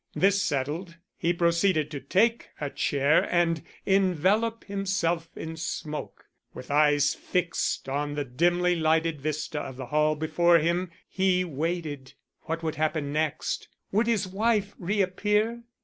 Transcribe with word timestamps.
This 0.15 0.41
settled, 0.41 0.95
he 1.15 1.31
proceeded 1.31 1.91
to 1.91 1.99
take 1.99 2.49
a 2.59 2.71
chair 2.71 3.31
and 3.31 3.61
envelope 3.85 4.63
himself 4.63 5.29
in 5.37 5.55
smoke. 5.55 6.25
With 6.55 6.71
eyes 6.71 7.13
fixed 7.13 7.87
on 7.87 8.15
the 8.15 8.25
dimly 8.25 8.75
lighted 8.75 9.21
vista 9.21 9.59
of 9.61 9.75
the 9.77 9.85
hall 9.85 10.15
before 10.15 10.57
him, 10.57 10.89
he 11.07 11.43
waited. 11.45 12.13
What 12.45 12.63
would 12.63 12.77
happen 12.77 13.13
next? 13.13 13.67
Would 13.91 14.07
his 14.07 14.27
wife 14.27 14.73
reappear? 14.79 15.61